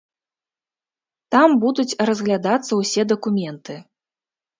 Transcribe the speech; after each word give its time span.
Там 1.35 1.49
будуць 1.63 1.97
разглядацца 2.09 2.71
ўсе 2.79 3.01
дакументы. 3.13 3.77